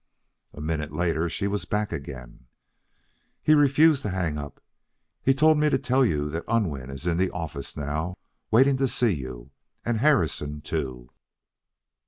A 0.55 0.61
minute 0.61 0.91
later 0.91 1.29
she 1.29 1.45
was 1.47 1.65
back 1.65 1.91
again. 1.91 2.47
"He 3.43 3.53
refuses 3.53 4.01
to 4.01 4.09
hang 4.09 4.35
up. 4.35 4.59
He 5.21 5.35
told 5.35 5.59
me 5.59 5.69
to 5.69 5.77
tell 5.77 6.03
you 6.03 6.27
that 6.31 6.43
Unwin 6.47 6.89
is 6.89 7.05
in 7.05 7.17
the 7.17 7.29
office 7.29 7.77
now, 7.77 8.17
waiting 8.49 8.77
to 8.77 8.87
see 8.87 9.13
you, 9.13 9.51
and 9.85 9.97
Harrison, 9.99 10.61
too. 10.61 11.11